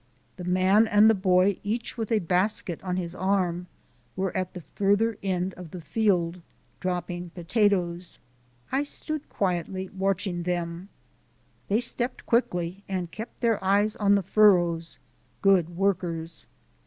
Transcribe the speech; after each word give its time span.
The 0.37 0.43
man 0.45 0.87
and 0.87 1.07
the 1.07 1.13
boy, 1.13 1.57
each 1.63 1.95
with 1.95 2.11
a 2.11 2.17
basket 2.17 2.81
on 2.81 2.97
his 2.97 3.13
arm, 3.13 3.67
were 4.15 4.35
at 4.35 4.55
the 4.55 4.63
farther 4.73 5.19
end 5.21 5.53
of 5.53 5.69
the 5.69 5.79
field, 5.79 6.41
dropping 6.79 7.29
potatoes. 7.29 8.17
I 8.71 8.81
stood 8.81 9.29
quietly 9.29 9.89
watching 9.95 10.41
them. 10.41 10.89
They 11.67 11.81
stepped 11.81 12.25
quickly 12.25 12.83
and 12.89 13.11
kept 13.11 13.41
their 13.41 13.63
eyes 13.63 13.95
on 13.95 14.15
the 14.15 14.23
furrows: 14.23 14.97
good 15.43 15.69
workers. 15.77 16.47